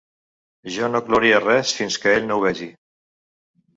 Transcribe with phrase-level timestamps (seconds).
[0.77, 2.69] Jo no clouria res fins que ell no ho vegi.